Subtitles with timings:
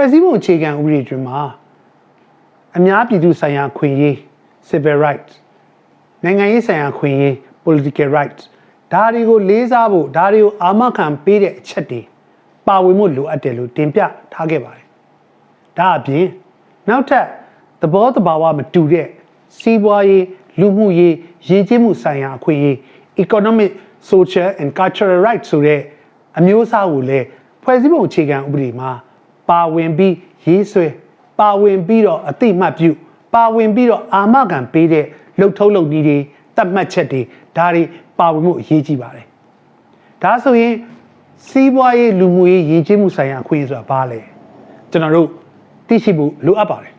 [0.00, 1.40] ဖွဲ့စည်းပုံအခြေခံဥပဒေတွင်မှာ
[2.76, 4.16] အများပြည်သူဆိုင်ရာခွင့်ရေး
[4.68, 5.32] civil rights
[6.24, 7.34] နိုင်ငံရေးဆိုင်ရာခွင့်ရေး
[7.64, 8.42] political rights
[8.92, 12.00] ဒါတွေကိုလေးစားဖို့ဒါတွေကိုအာမခံပေးတဲ့အချက်တွေ
[12.66, 14.00] ပါဝင်မှုလိုအပ်တယ်လို့တင်ပြ
[14.32, 14.86] ထားခဲ့ပါတယ်။
[15.78, 16.26] ဒါအပြင်
[16.88, 17.26] နောက်ထပ်
[17.80, 19.06] သဘောတဘာဝမတူတဲ့
[19.58, 20.24] စီးပွားရေး
[20.60, 21.14] လူမှုရေး
[21.48, 22.76] ရည်ကြည်မှုဆိုင်ရာအခွင့်အရေး
[23.24, 23.70] economic
[24.10, 25.80] social and cultural rights ဆိုတဲ့
[26.38, 27.26] အမျိုးအစားကိုလည်း
[27.62, 28.90] ဖွဲ့စည်းပုံအခြေခံဥပဒေမှာ
[29.50, 30.14] ပါဝင်ပြီး
[30.46, 30.86] ရေးဆွဲ
[31.40, 32.90] ပါဝင်ပြီးတော့အတိမတ်ပြု
[33.34, 35.04] ပါဝင်ပြီးတော့အာမခံပေးတဲ့
[35.38, 36.18] လှုပ်ထုံးလုပ်နည်းတွေ
[36.56, 37.20] တတ်မှတ်ချက်တွေ
[37.56, 37.82] ဒါတွေ
[38.18, 39.26] ပါဝင်မှုအရေးကြီးပါတယ်
[40.22, 40.74] ဒါဆိုရင်
[41.48, 44.20] စီးပွားရေးလူမှုရေးရည်ကြည်မှုဆိုင်ရာအခွင့်အရေးဆိုတာဘာလဲ
[44.90, 45.28] ကျွန်တော်တို့
[45.88, 46.92] သိရှိဖို့လိုအပ်ပါတယ်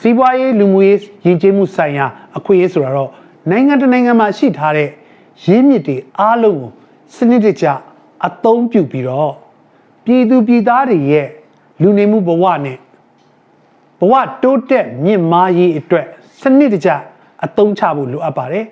[0.00, 3.10] စီးပွားရေးလူမှုရေးရည်ကြည်မှုဆိုင်ရာအခွင့်အရေးဆိုတာတော့
[3.50, 4.88] နိုင်ငံတစ်နိုင်ငံမှာရှိထားတဲ့
[5.44, 6.70] ရင်းမြစ်တွေအားလုံးကို
[7.14, 7.66] စနစ်တကျ
[8.26, 9.32] အသုံးပြုပြီးတော့
[10.04, 11.28] ပြည်သူပြည်သားတွေရဲ့
[11.82, 12.76] လူနေမှုဘဝနဲ့
[14.00, 16.06] ဘဝတိုးတက်မြင့်မားရေးအတွက်
[16.40, 16.90] စနစ်တကျ
[17.44, 18.64] အသုံးချဖို့လိုအပ်ပါတယ်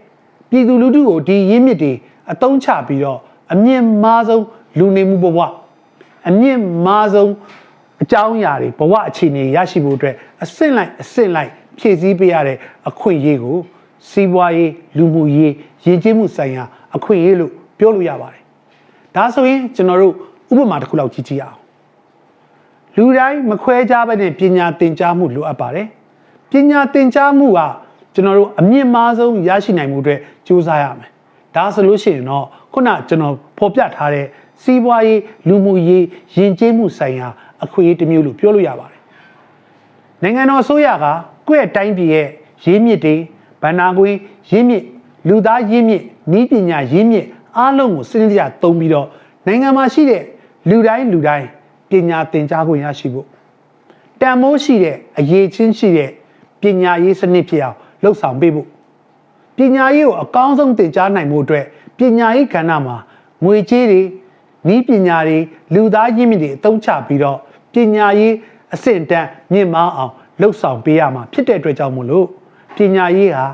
[0.51, 1.93] ပြည်သူလူထုကိုဒီရင်းမြစ်တွေ
[2.33, 3.19] အသုံးချပြီးတော့
[3.53, 4.45] အမြင့်မားဆုံး
[4.79, 5.41] လူနေမှုဘဝ
[6.29, 7.33] အမြင့်မားဆုံး
[8.03, 12.57] အကြောင်းအရာတွေဘဝအခြေအနေရရှိဖို့အတွက်အဆင့်လိုက်အဆင့်လိုက်ဖြည့်ဆည်းပေးရတဲ့
[12.89, 13.59] အခွင့်အရေးကို
[14.11, 15.53] စီးပွားရေးလူမှုရေး
[15.85, 16.65] ရည်ကြည်မှုဆိုင်ရာ
[16.97, 18.43] အခွင့်အရေးလို့ပြောလို့ရပါတယ်
[19.15, 20.15] ဒါဆိုရင်ကျွန်တော်တို့
[20.53, 21.59] ဥပမာတစ်ခုလောက်ကြည့်ကြည့်အောင်
[22.97, 25.87] လူတိုင်းမခွဲခြားဘဲနဲ့ပညာသင်ကြားမှုလိုအပ်ပါတယ်
[26.51, 27.61] ပညာသင်ကြားမှုက
[28.15, 31.11] ကျွန်တော်တို့အမြင့်မားဆုံးရရှိနိုင်မှုအတွက်ကြိုးစားရမယ်
[31.55, 34.27] ဒါဆိုလို့ရှိရင်တော့ခုနကျွန်တော်ဖော်ပြထားတဲ့
[34.63, 37.29] စီးပွားရေးလူမှုရေးယဉ်ကျေးမှုဆိုင်ရာ
[37.65, 39.01] အခွင့်အရေးတစ်မျိုးလို့ပြောလို့ရပါတယ်
[40.23, 41.05] နိုင်ငံတော်အစိုးရက
[41.49, 42.29] ကိုယ့်ရဲ့တိုင်းပြည်ရဲ့
[42.65, 43.15] ရင်းမြစ်တွေ
[43.63, 44.19] ဗန္နာကွင်း
[44.51, 44.83] ရင်းမြစ်
[45.29, 46.03] လူသားရင်းမြစ်
[46.39, 49.07] ဤပညာရင်းမြစ်အားလုံးကိုစနစ်တကျသုံးပြီးတော့
[49.47, 50.23] နိုင်ငံမှာရှိတဲ့
[50.69, 51.47] လူတိုင်းလူတိုင်း
[51.91, 53.27] ပညာသင်ကြားခွင့်ရရှိဖို့
[54.21, 56.11] တန်မိုးရှိတဲ့အရေးချင်းရှိတဲ့
[56.61, 58.69] ပညာရေးစနစ်ဖြစ်အောင်လှုပ်ဆောင်ပေးဖို့
[59.57, 61.65] ပညာရေးကိုအကောင်းဆုံးသင်ကြားနိုင်မှုအတွက်
[61.99, 62.97] ပညာရေးကဏ္ဍမှာ
[63.45, 64.03] ငွေကြေးတွေ
[64.75, 65.39] ဤပညာတွေ
[65.75, 67.39] လူသားရင်းမြစ်တွေအသုံးချပြီးတော့
[67.73, 68.35] ပညာရေး
[68.75, 72.27] အဆင့်တန်းမြင့်မားအောင်လှုပ်ဆောင်ပေးရမှာဖြစ်တဲ့အတွက်ကြောင့်မို့လို့
[72.77, 73.47] ပညာရေးဟာ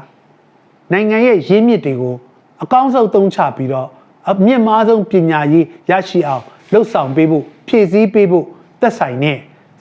[0.93, 2.15] နိုင်ငံရဲ့ရင်းမြစ်တွေကို
[2.63, 3.89] အကောင်းဆုံးသုံးချပြီးတော့
[4.31, 6.43] အမြင့်မားဆုံးပညာရေးရရှိအောင်
[6.73, 8.47] လှုပ်ဆောင်ပေးဖို့ ဖြည့်ဆည်းပေးဖို့
[8.81, 9.39] သက်ဆိုင်တဲ့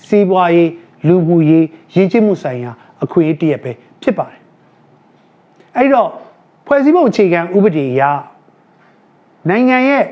[0.08, 0.72] စီးပွားရေး
[1.08, 1.66] လူမှုရေး
[1.96, 2.72] ရင်းချမှုဆိုင်ရာ
[3.04, 3.72] အခွင့်အရေးတရက်ပဲ
[4.02, 4.40] ဖြစ်ပါတယ်
[5.78, 6.10] အဲ့တော့
[6.66, 8.04] ဖွဲ့စည်းပုံအခြေခံဥပဒေအရ
[9.50, 10.06] နိုင်ငံရဲ့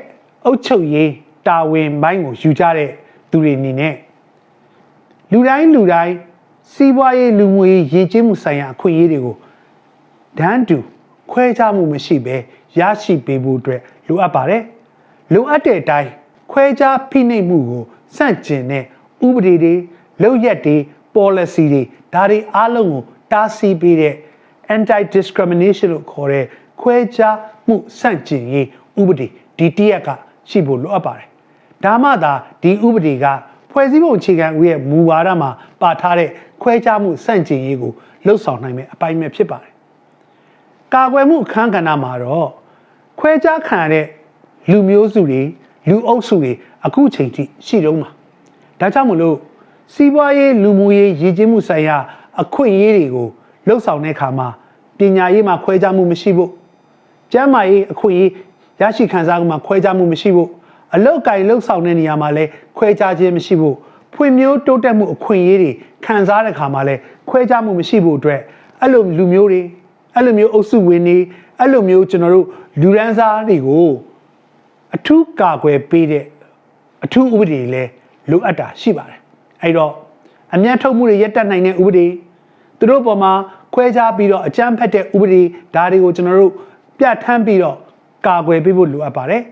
[0.44, 1.10] အုပ်ချုပ်ရေး
[1.46, 2.90] တာဝန်ပိုင်းကိုယူကြတဲ့
[3.30, 3.94] သူတွေအနေနဲ့
[5.32, 6.14] လူတိုင်းလူတိုင်း
[6.72, 9.36] စီးပွားရေးလူမှုရေးရည်ကျင်းမှုဆိုင်ရာအခွင့်အရေးတွေကို
[10.38, 10.78] ဒန်းတူ
[11.30, 12.36] ခွဲခြားမှုမရှိဘဲ
[12.78, 14.62] ရရှိပေးဖို့အတွက်လိုအပ်ပါတယ်
[15.32, 16.10] လိုအပ်တဲ့အတိုင်း
[16.50, 17.82] ခွဲခြားဖိနှိပ်မှုကို
[18.16, 18.84] စန့်ကျင်တဲ့
[19.26, 19.74] ဥပဒေတွေ
[20.22, 20.76] လုပ်ရက်တွေ
[21.14, 21.82] policy တွေ
[22.14, 23.02] ဒါတွေအားလုံးကို
[23.32, 24.14] တားဆီးပေးတဲ့
[24.74, 26.44] anti discrimination လို့ခေါ်တဲ့
[26.80, 28.66] ခွဲခြားမှုစန့်ကျင်ရေး
[29.00, 29.26] ဥပဒေ
[29.58, 30.08] ဒီတရက်က
[30.50, 31.28] ရှိဖို့လိုအပ်ပါတယ်
[31.84, 33.26] ဒါမှသာဒီဥပဒေက
[33.70, 35.50] ဖွဲ့စည်းပုံအခြေခံဥရဲ့မူဝါဒမှာ
[35.80, 36.30] ပါထားတဲ့
[36.62, 37.92] ခွဲခြားမှုစန့်ကျင်ရေးကို
[38.26, 39.72] လှုပ်ဆောင်နိုင်မယ့်အပိုင်းပဲဖြစ်ပါတယ်
[40.94, 42.48] ကာကွယ်မှုအခန်းကဏ္ဍမှာတော့
[43.20, 44.06] ခွဲခြားခံရတဲ့
[44.70, 45.42] လူမျိုးစုတွေ
[45.90, 46.52] လူအုပ်စုတွေ
[46.86, 48.08] အခုချိန်ထိရှိတော့မှာ
[48.80, 49.36] ဒါကြောင့်မလို့
[49.94, 51.96] စီးပွားရေးလူမှုရေးရည်ကြည်မှုဆိုင်ရာ
[52.42, 53.28] အခွင့်အရေးတွေကို
[53.66, 54.48] လှုပ်ဆောင်တဲ့အခါမှာ
[54.98, 56.50] ပညာရေးမှာခွဲခြားမှုမရှိဖို့
[57.32, 58.30] ကျန်းမာရေးအခွင့်အရေး
[58.80, 60.48] ရရှိခံစားမှုမှာခွဲခြားမှုမရှိဖို့
[60.94, 63.76] အလောက်ကင်လှုပ်ဆောင်တဲ့နေရာမှာလည်းခွဲခြားခြင်းမရှိဖို့
[64.14, 65.70] ဖွံ့ဖြိုးတိုးတက်မှုအခွင့်အရေးတွေ
[66.04, 67.00] ခံစားတဲ့အခါမှာလည်း
[67.30, 68.40] ခွဲခြားမှုမရှိဖို့အတွက်
[68.80, 69.62] အဲ့လိုလူမျိုးတွေ
[70.14, 71.18] အဲ့လိုမျိုးအုပ်စုဝင်တွေ
[71.58, 72.46] အဲ့လိုမျိုးကျွန်တော်တို့
[72.80, 73.90] လူရန်စားတွေကို
[74.94, 76.24] အထူးကာကွယ်ပေးတဲ့
[77.04, 77.90] အထူးဥပဒေလည်း
[78.30, 79.20] လိုအပ်တာရှိပါတယ်
[79.62, 79.92] အဲ့တော့
[80.54, 82.06] အမျက်ထုတ်မှုတွေရပ်တန့်နိုင်တဲ့ဥပဒေ
[82.78, 83.32] သူတို့ပေါ်မှာ
[83.74, 85.42] ခွဲခြားပြီးတော့အကြမ်းဖက်တဲ့ဥပဒေ
[85.74, 86.52] ဒါတွေကိုကျွန်တော်တို့
[86.98, 87.76] ပြဋ္ဌာန်းပြီးတော့
[88.26, 89.42] ကာကွယ်ပေးဖို့လိုအပ်ပါတယ်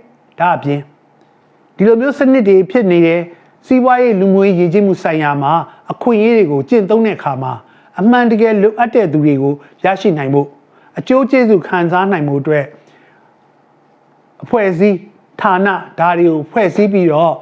[0.40, 0.80] ဒါအပြင်
[1.76, 3.20] ဒီလိုမျိုးစနစ်တွေဖြစ်နေတယ်
[3.66, 5.52] စီးပွားရေးလူမှုရေးရည်ကြည်မှုဆိုင်ရာမှာ
[5.92, 7.52] အခွင့်အရေးတွေကိုကျင့်သုံးတဲ့အခါမှာ
[8.00, 9.54] အမှန်တကယ်လိုအပ်တဲ့သူတွေကို
[9.84, 10.48] ရရှိနိုင်ဖို့
[10.98, 12.64] အကျိုးကျေးဇူးခံစားနိုင်မှုအတွက်
[14.42, 14.96] အဖွဲ့အစည်း
[15.40, 15.68] ဌာန
[15.98, 17.34] ဒါတွေကိုဖွဲ့စည်းပြီးတော့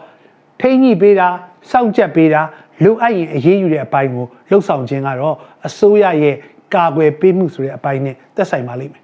[0.61, 1.29] ထိန်းညှိပေးတာ
[1.71, 2.43] စောင့်ကြပ်ပေးတာ
[2.85, 6.37] လိုအပ်ရင်အရေးယူတဲ့အပိုင်းကိုလှုပ်ဆောင်ခြင်းကတော့အစိုးရရဲ့
[6.75, 9.03] ကာကွယ်ပေးမှုဆိုတဲ့အပိုင်းနဲ့သက်ဆိုင်ပါလိမ့်မယ်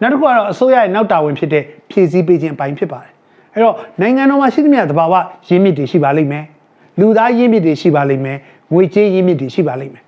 [0.00, 3.12] နောက်တစ်ခုကတော့အစိုးရရဲ့နောက်တာဝန်ဖြစ်တဲ့ဖြည့်ဆည်းပေးခြင်းအပိုင်းဖြစ်ပါတယ်
[3.54, 5.14] အဲ့တော့နိုင်ငံတော်မှာရှိသမျှသဘာဝ
[5.48, 6.44] ရင်းမြစ်တွေရှိပါလိမ့်မယ်
[7.00, 8.38] လူသားရင်းမြစ်တွေရှိပါလိမ့်မယ်
[8.72, 10.04] ငွေကြေးရင်းမြစ်တွေရှိပါလိမ့်မယ်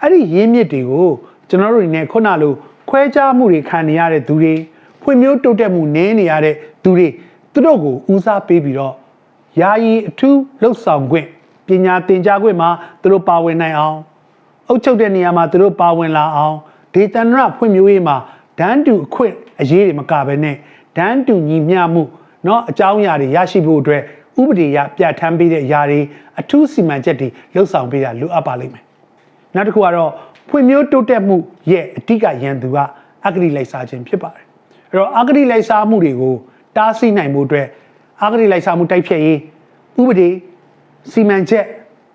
[0.00, 1.08] အဲ့ဒီရင်းမြစ်တွေကို
[1.48, 2.52] ကျွန်တော်တို့နေခုနလို
[2.90, 4.54] ခွဲခြားမှုတွေခံနေရတဲ့သူတွေ
[5.02, 7.08] ဖွံ့ဖြိုးတိုးတက်မှုနည်းနေရတဲ့သူတွေ
[7.53, 8.93] သူတို့ကိုဦးစားပေးပြီးတော့
[9.61, 11.27] ယာယီအထူးလှုပ်ဆောင်ခွင့်
[11.67, 12.69] ပ ပညာသင်ကြားခွင့်မှာ
[13.01, 13.97] သူတို့ပါဝင်နိုင်အောင်
[14.67, 16.55] အုပ်ချုပ်တဲ့နေရာမှာသူတို့ပါဝင်လာအောင်
[16.93, 18.15] ဒေသန္တရဖွံ့ဖြိုးရေးမှာ
[18.59, 20.55] ဒန်းတူအခွင့်အရေးတွေမကဘဲနဲ့
[20.97, 22.03] ဒန်းတူညီမျှမှု
[22.45, 24.01] เนาะအကြောင်းအရာတွေရရှိဖို့အတွက်
[24.41, 25.99] ဥပဒေရပြဋ္ဌာန်းပေးတဲ့အရာတွေ
[26.39, 28.83] အထူးစီမံချက်တွေလှုပ်ဆောင်ပေးတာလိုအပ်ပါလိမ့်မယ်
[29.55, 30.11] နောက်တစ်ခုကတော့
[30.49, 31.37] ဖွံ့ဖြိုးတိုးတက်မှု
[31.71, 32.77] ရဲ့အဓိကရန်သူက
[33.25, 34.45] အဂတိလိုက်စားခြင်းဖြစ်ပါတယ်
[34.89, 36.35] အဲ့တော့အဂတိလိုက်စားမှုတွေကို
[36.76, 37.66] တားဆီးနိုင်မှုအတွက်
[38.22, 39.38] အဂတိလိုက်စားမှုတိုက်ဖျက်ရေး
[40.00, 40.28] ဥပဒေ
[41.12, 41.64] စီမံချက်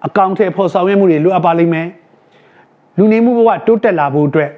[0.05, 1.87] အကောင့်ထဲပေါ်ဆောင်ရွက်မှုတွေလိုအပ်ပါလိမ့်မယ်
[2.97, 4.51] လူနေမှုဘဝတိုးတက်လာဖို့အတွက်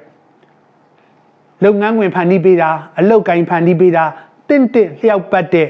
[1.64, 4.04] လုပ်ငန်းခွင်ဖန်တီးပေးတာအလုပ်ကိုင်းဖန်တီးပေးတာ
[4.48, 5.68] တင့်တင့်လျှောက်ပတ်တဲ့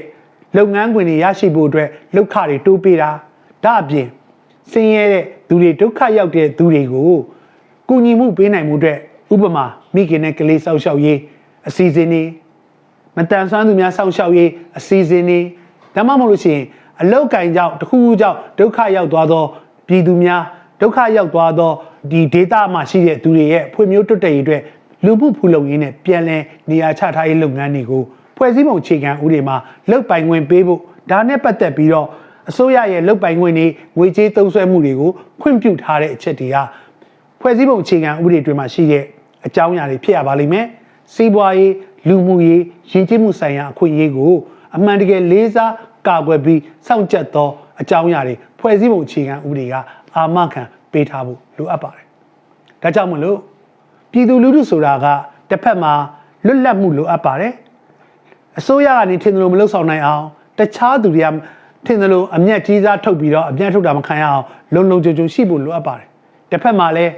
[0.57, 3.09] လုပ်ငန်းခွင်တွေရရှိဖို့အတွက်လောက်ခတွေတိုးပေးတာ
[3.63, 4.07] ဒါအပြင်
[4.71, 7.17] ဆင်းရဲတဲ့သူတွေဒုက္ခရောက်တဲ့သူတွေကို
[7.89, 8.97] ကူညီမှုပေးနိုင်မှုအတွက်
[9.33, 9.65] ဥပမာ
[9.95, 11.19] မိခင်နဲ့ကလေးစောက်ရှောက်ရေး
[11.67, 12.23] အစီအစဉ်တွေ
[13.19, 15.39] မတန်ဆွမ်းသူများစောင့်ရှောက်ရေးအစီအစဉ်တွေ
[15.95, 16.63] ဒါမှမဟုတ်လို့ရှိရင်
[17.01, 19.43] အလောက်ကင်ကြောင့်တစ်ခုခုကြောင့်ဒုက္ခရောက်သွားသော
[19.87, 20.41] ပြည်သူများ
[20.81, 21.71] ဒုက္ခရောက်သွားသော
[22.11, 24.61] ဒီဒေတာမှာရှိတဲ့သူတွေရဲ့ဖွံ့ဖြိုးတိုးတက်ရေးအတွက်
[25.05, 28.03] လူမှုဖူလုံရေးနဲ့ပြန်လည်နေရာချထားရေးလုပ်ငန်းတွေကို
[28.37, 29.55] ဖွဲ့စည်းပုံအခြေခံဥပဒေမှာ
[29.91, 30.79] လုပ်ပိုင်ခွင့်ပေးဖို့
[31.11, 32.07] ဒါနဲ့ပတ်သက်ပြီးတော့
[32.49, 33.65] အစိုးရရဲ့လုပ်ပိုင်ခွင့်တွေ
[33.97, 35.11] ငွေကြေးသုံးစွဲမှုတွေကို
[35.41, 36.57] ခွင့်ပြုထားတဲ့အချက်တွေက
[37.41, 39.03] ဖွဲ့စည်းပုံအခြေခံဥပဒေတွေမှာရှိတဲ့
[39.47, 40.65] အကြောင်းအရာတွေဖြစ်ရပါလိမ့်မယ်
[41.13, 41.73] စီးပွားရေး
[42.07, 44.33] လူမှုရေးရင်းနှီးမှုဆိုင်ရာအခွင့်အရေးကို
[44.75, 45.73] အမှန်တကယ်လေးစား
[46.07, 47.49] ကာကွယ်ပြီးစောင့်ကြပ်သော
[47.81, 49.75] အကြောင်းအရာတွေဖွဲ့စည်းပုံအခြေခံဥပဒေက
[50.15, 50.61] အာမခံ
[50.91, 52.05] ပေးထားဖို့လိုအပ်ပါတယ်။
[52.83, 53.37] ဒါကြောင့်မလို့
[54.11, 55.05] ပြည်သူလူထုဆိုတာက
[55.49, 55.93] တစ်ဖက်မှာ
[56.45, 57.53] လွတ်လပ်မှုလိုအပ်ပါတယ်။
[58.59, 60.25] အစိုးရကနေထင်တယ်လို့မလုပ်ဆောင်နိုင်အောင်
[60.57, 61.33] တခြားသူတွေက
[61.85, 66.07] ထင်တယ်လို့အမျက်ကြီးစားထုတ်ပြီးတော့အမျက်ထုတ်တာမခံရအောင်လုံလုံခြုံခြုံရှိဖို့လိုအပ်ပါတယ်။
[66.51, 67.13] တစ်ဖက်မှာလည်း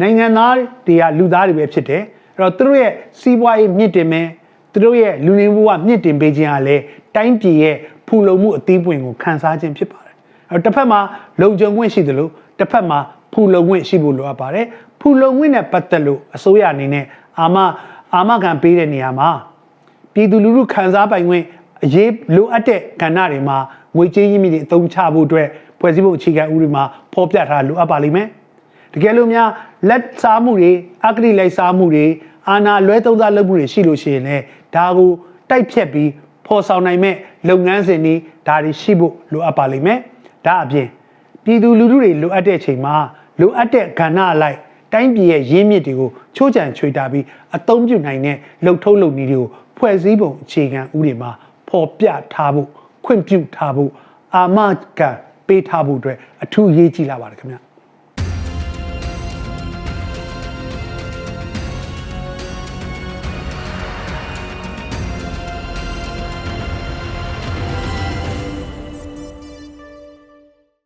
[0.00, 0.56] နိုင်ငံသား
[0.86, 2.08] တွေကလူသားတွေပဲဖြစ်တယ်။အဲ့
[2.40, 2.90] တော့သူတို့ရဲ့
[3.20, 4.26] စီးပွားရေးမြင့်တင်မယ်
[4.72, 6.82] သူတို့ရဲ့လူနေမှုကမြင့်တင်ပေးခြင်းကလည်း
[7.14, 7.76] တိုင်းပြည်ရဲ့
[8.06, 10.14] ဖူလုံမှုအသီးပွင့်ကိုခန်းစားခြင်းဖြစ်ပါတယ်။
[10.50, 11.00] အဲ့တော့တစ်ဖက်မှာ
[11.40, 12.98] လုံခြုံခွင့်ရှိတယ်လို့တစ်ဖက်မှာ
[13.32, 14.66] ဖူလုံခွင့်ရှိဖို့လိုအပ်ပါတယ်။
[15.00, 17.04] ဖူလုံခွင့်နဲ့ပတ်သက်လို့အစိုးရအနေနဲ့
[17.38, 17.56] အာမ
[18.14, 19.28] အာမခံပေးတဲ့နေရာမှာ
[20.14, 21.44] ပြည်သူလူထုခံစားပိုင်ခွင့်
[21.84, 23.56] အရေးလိုအပ်တဲ့ကဏ္ဍတွေမှာ
[23.96, 25.48] ငွေကြေးရင်းမြစ်တွေအသုံးချဖို့အတွက်
[25.80, 28.28] ဖွဲ့စည်းပုံအခြေခံဥပဒေမှာဖော်ပြထားလိုအပ်ပါလိမ့်မယ်။
[28.94, 29.48] တကယ်လို့များ
[29.88, 30.72] လက်စားမှုတွေ
[31.06, 32.06] အကတိလိုက်စားမှုတွေ
[32.48, 34.42] အာဏာလွဲသုံးစားလုပ်မှုတွေရှိလို့ရှိရင်လည်း
[34.74, 35.10] ဒါကို
[35.50, 36.10] တိုက်ဖြတ်ပြီး
[36.46, 37.14] ဖော်ဆောင်နိုင်မဲ့
[37.48, 38.14] လုပ်ငန်းစဉ်တွေ
[38.48, 39.98] ဒါတွေရှိဖို့လိုအပ်ပါလိမ့်မယ်။
[40.46, 40.88] ဒါအပြင်
[41.44, 42.94] ပြည်သူလူထုတွေလိုအပ်တဲ့အချိန်မှာ
[43.40, 44.58] လိုအပ်တဲ့ကဏ္ဍအလိုက်
[44.92, 47.24] တိုင်းပြည်ရဲ့ရင်းမြစ်တွေကိုချိုးချံချွေတာပြီး
[47.56, 49.48] အသုံးပြုနိုင်တဲ့လှုပ်ထုံးလုပ်နည်းတွေကို
[49.78, 51.30] ဖွဲ့စည်းပုံအခြေခံဥပဒေမှာ
[51.68, 52.68] ဖော်ပြထားဖို့
[53.04, 53.90] ခွင့်ပြုထားဖို့
[54.34, 54.58] အာမ
[54.98, 55.10] ခံ
[55.46, 57.56] ပေးထားဖို့အတွက်အထူးအရေးကြီးလာပါတယ်ခင်ဗျ